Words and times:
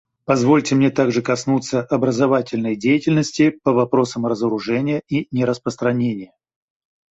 Позвольте 0.25 0.73
мне 0.73 0.89
также 0.89 1.21
коснуться 1.21 1.83
образовательной 1.83 2.75
деятельности 2.75 3.51
по 3.61 3.71
вопросам 3.71 4.25
разоружения 4.25 5.03
и 5.07 5.27
нераспространения. 5.29 6.33